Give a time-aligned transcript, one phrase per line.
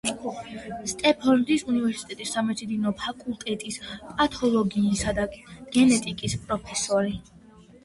[0.91, 5.29] სტენფორდის უნივერსიტეტის სამედიცინო ფაკულტეტის პათოლოგიისა და
[5.79, 7.17] გენეტიკის პროფესორი.